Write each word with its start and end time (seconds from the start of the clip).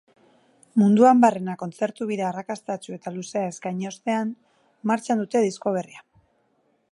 Munduan 0.83 1.19
barrena 1.25 1.55
kontzertu-bira 1.63 2.25
arrakastatsu 2.29 2.97
eta 2.97 3.13
luzea 3.19 3.51
eskaini 3.53 3.89
ostean, 3.91 4.33
martxan 4.93 5.21
dute 5.25 5.45
disko 5.49 5.75
berria. 5.79 6.05